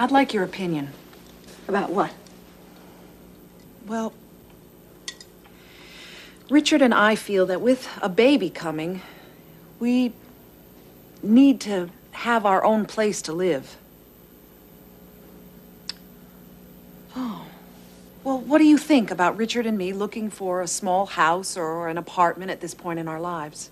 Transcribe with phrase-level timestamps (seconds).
[0.00, 0.88] I'd like your opinion.
[1.68, 2.10] About what?
[3.86, 4.14] Well,
[6.48, 9.02] Richard and I feel that with a baby coming,
[9.78, 10.14] we
[11.22, 13.76] need to have our own place to live.
[17.14, 17.44] Oh.
[18.24, 21.88] Well, what do you think about Richard and me looking for a small house or
[21.88, 23.68] an apartment at this point in our lives?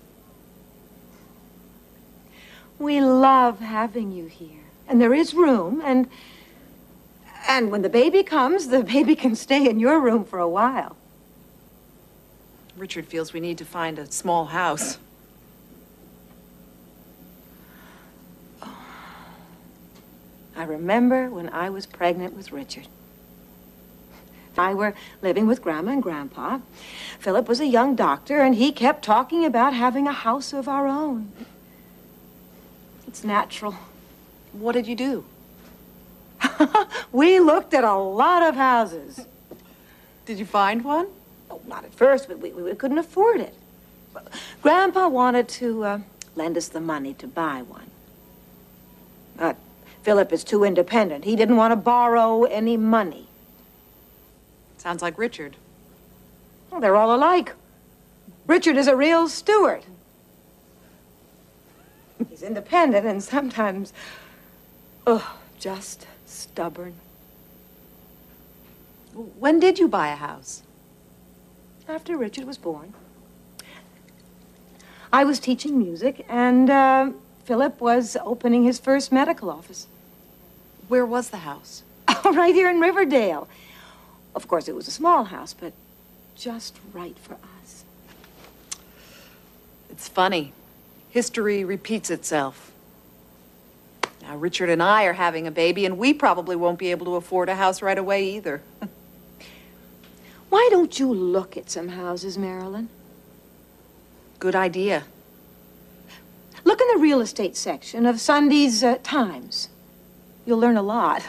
[2.77, 4.68] We love having you here.
[4.89, 6.09] And there is room, and
[7.47, 10.97] and when the baby comes, the baby can stay in your room for a while.
[12.75, 14.97] Richard feels we need to find a small house.
[20.55, 22.87] I remember when I was pregnant with Richard.
[24.57, 26.59] I were living with Grandma and Grandpa.
[27.19, 30.87] Philip was a young doctor, and he kept talking about having a house of our
[30.87, 31.31] own.
[33.07, 33.75] It's natural.
[34.53, 35.25] What did you do?
[37.11, 39.25] we looked at a lot of houses.
[40.25, 41.07] Did you find one?
[41.49, 43.55] Oh, not at first, but we, we couldn't afford it.
[44.61, 45.99] Grandpa wanted to uh,
[46.35, 47.89] lend us the money to buy one.
[49.37, 49.55] But
[50.03, 51.25] Philip is too independent.
[51.25, 53.27] He didn't want to borrow any money.
[54.77, 55.55] Sounds like Richard.
[56.71, 57.53] Well, they're all alike.
[58.47, 59.83] Richard is a real Stewart.
[62.29, 63.93] He's independent and sometimes,
[65.09, 66.93] oh, just stubborn.
[69.13, 70.61] When did you buy a house?
[71.87, 72.93] After Richard was born.
[75.11, 77.11] I was teaching music, and uh,
[77.43, 79.87] Philip was opening his first medical office.
[80.87, 81.83] Where was the house?
[82.21, 83.47] Oh, right here in Riverdale.
[84.35, 85.73] Of course, it was a small house, but
[86.35, 87.85] just right for us.
[89.89, 90.51] It's funny.
[91.09, 92.71] History repeats itself.
[94.29, 97.15] Now, Richard and I are having a baby, and we probably won't be able to
[97.15, 98.61] afford a house right away either.
[100.49, 102.89] Why don't you look at some houses, Marilyn?
[104.37, 105.05] Good idea.
[106.63, 109.69] Look in the real estate section of Sunday's uh, Times.
[110.45, 111.23] You'll learn a lot.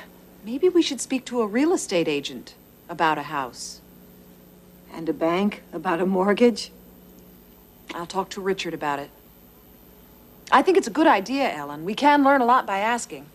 [0.44, 2.54] Maybe we should speak to a real estate agent
[2.86, 3.80] about a house.
[4.92, 6.70] And a bank about a mortgage?
[7.94, 9.08] I'll talk to Richard about it.
[10.52, 11.84] I think it's a good idea, Ellen.
[11.84, 13.26] We can learn a lot by asking.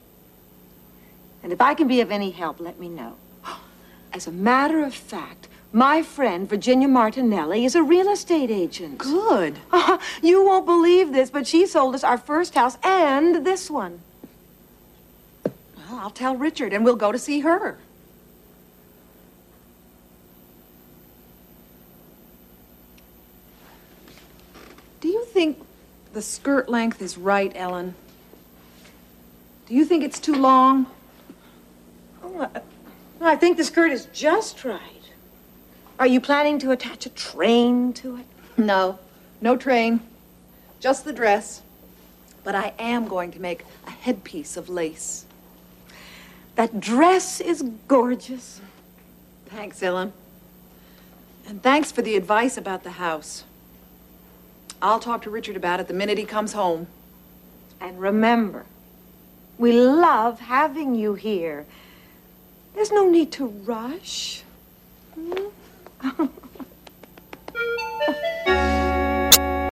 [1.44, 3.16] And if I can be of any help, let me know.
[4.14, 8.98] As a matter of fact, my friend Virginia Martinelli is a real estate agent.
[8.98, 9.60] Good.
[9.72, 14.02] Uh, you won't believe this, but she sold us our first house and this one.
[15.44, 17.78] Well, I'll tell Richard, and we'll go to see her.
[25.02, 25.62] Do you think
[26.16, 27.94] the skirt length is right, Ellen?
[29.68, 30.88] Do you think it's too long?
[32.24, 32.50] Oh,
[33.20, 35.12] I think the skirt is just right.
[36.00, 38.26] Are you planning to attach a train to it?
[38.56, 38.98] No,
[39.42, 40.00] no train.
[40.80, 41.62] Just the dress.
[42.46, 45.26] But I am going to make a headpiece of lace.
[46.56, 48.62] That dress is gorgeous.
[49.48, 50.14] Thanks, Ellen.
[51.46, 53.44] And thanks for the advice about the house.
[54.82, 56.88] I'll talk to Richard about it the minute he comes home.
[57.80, 58.66] And remember,
[59.58, 61.66] we love having you here.
[62.74, 64.44] There's no need to rush.
[65.16, 66.28] Hmm?